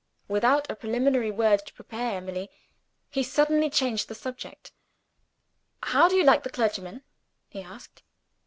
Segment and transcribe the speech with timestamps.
[0.27, 2.49] Without a preliminary word to prepare Emily,
[3.11, 4.71] he suddenly changed the subject.
[5.83, 7.03] "How do you like the clergyman?"
[7.49, 8.01] he asked.